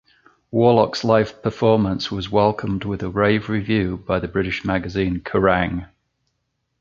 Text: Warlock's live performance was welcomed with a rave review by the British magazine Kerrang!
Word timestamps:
Warlock's 0.49 1.03
live 1.03 1.43
performance 1.43 2.09
was 2.09 2.31
welcomed 2.31 2.85
with 2.85 3.03
a 3.03 3.09
rave 3.09 3.49
review 3.49 3.97
by 3.97 4.17
the 4.17 4.27
British 4.27 4.65
magazine 4.65 5.19
Kerrang! 5.21 5.89